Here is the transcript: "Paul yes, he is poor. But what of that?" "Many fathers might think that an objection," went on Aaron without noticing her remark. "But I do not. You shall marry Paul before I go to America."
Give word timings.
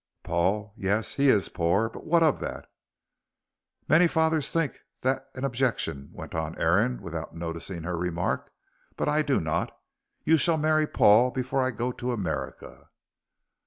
"Paul 0.23 0.73
yes, 0.77 1.13
he 1.13 1.29
is 1.29 1.47
poor. 1.49 1.87
But 1.87 2.05
what 2.07 2.23
of 2.23 2.39
that?" 2.39 2.65
"Many 3.87 4.07
fathers 4.07 4.55
might 4.55 4.71
think 4.71 4.81
that 5.01 5.27
an 5.35 5.43
objection," 5.43 6.09
went 6.11 6.33
on 6.33 6.57
Aaron 6.57 7.03
without 7.03 7.35
noticing 7.35 7.83
her 7.83 7.95
remark. 7.95 8.51
"But 8.97 9.07
I 9.07 9.21
do 9.21 9.39
not. 9.39 9.77
You 10.23 10.37
shall 10.37 10.57
marry 10.57 10.87
Paul 10.87 11.29
before 11.29 11.61
I 11.61 11.69
go 11.69 11.91
to 11.91 12.11
America." 12.13 12.87